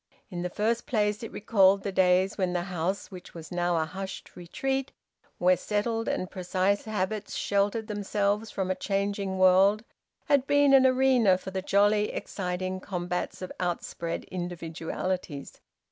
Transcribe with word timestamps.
In 0.31 0.41
the 0.41 0.49
first 0.49 0.87
place 0.87 1.21
it 1.21 1.31
recalled 1.31 1.83
the 1.83 1.91
days 1.91 2.35
when 2.35 2.53
the 2.53 2.63
house, 2.63 3.11
which 3.11 3.35
was 3.35 3.51
now 3.51 3.77
a 3.77 3.85
hushed 3.85 4.35
retreat 4.35 4.91
where 5.37 5.55
settled 5.55 6.07
and 6.07 6.27
precise 6.27 6.85
habits 6.85 7.35
sheltered 7.35 7.85
themselves 7.85 8.49
from 8.49 8.71
a 8.71 8.75
changing 8.75 9.37
world, 9.37 9.83
had 10.25 10.47
been 10.47 10.73
an 10.73 10.87
arena 10.87 11.37
for 11.37 11.51
the 11.51 11.61
jolly, 11.61 12.11
exciting 12.13 12.79
combats 12.79 13.43
of 13.43 13.51
outspread 13.59 14.23
individualities. 14.31 15.61